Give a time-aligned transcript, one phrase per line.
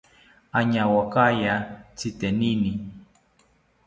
[0.59, 1.53] Añawakaya
[1.97, 2.71] tzitenini